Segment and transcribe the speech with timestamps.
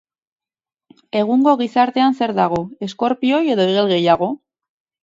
[1.19, 4.37] Egungo gizartean zer dago, eskorpioi edo igel gehiago?